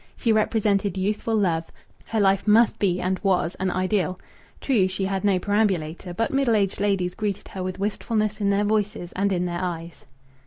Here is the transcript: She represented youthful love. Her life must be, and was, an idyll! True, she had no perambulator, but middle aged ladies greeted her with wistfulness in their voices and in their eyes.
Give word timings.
She 0.17 0.33
represented 0.33 0.97
youthful 0.97 1.35
love. 1.35 1.71
Her 2.05 2.19
life 2.19 2.47
must 2.47 2.79
be, 2.79 2.99
and 2.99 3.19
was, 3.19 3.53
an 3.59 3.69
idyll! 3.69 4.19
True, 4.59 4.87
she 4.87 5.05
had 5.05 5.23
no 5.23 5.37
perambulator, 5.37 6.11
but 6.11 6.33
middle 6.33 6.55
aged 6.55 6.79
ladies 6.79 7.13
greeted 7.13 7.49
her 7.49 7.61
with 7.61 7.77
wistfulness 7.77 8.41
in 8.41 8.49
their 8.49 8.65
voices 8.65 9.11
and 9.11 9.31
in 9.31 9.45
their 9.45 9.63
eyes. 9.63 10.03